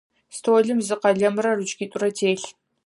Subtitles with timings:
[0.37, 2.47] Столым зы къэлэмрэ ручкитӏурэ телъ.